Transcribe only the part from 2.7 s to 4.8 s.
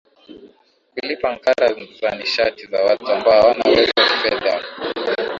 za watu ambao hawana uwezo kifedha